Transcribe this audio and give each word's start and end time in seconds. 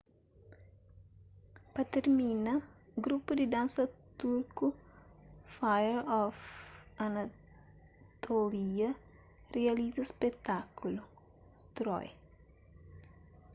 pa 1.73 1.81
tirmina 1.91 2.53
grupu 3.03 3.31
di 3.39 3.45
dansa 3.53 3.83
turku 4.19 4.67
fire 5.55 6.01
of 6.23 6.35
anatolia 7.05 8.89
rializa 9.55 10.03
spekutákulu 10.11 11.03
troy 11.75 12.07